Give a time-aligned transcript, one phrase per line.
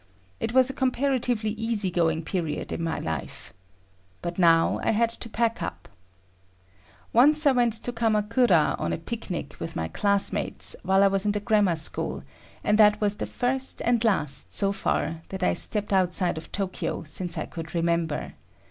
[0.39, 3.53] It was a comparatively easy going period in my life.
[4.23, 5.87] But now I had to pack up.
[7.13, 11.33] Once I went to Kamakura on a picnic with my classmates while I was in
[11.33, 12.23] the grammar school,
[12.63, 17.03] and that was the first and last, so far, that I stepped outside of Tokyo
[17.03, 18.33] since I could remember.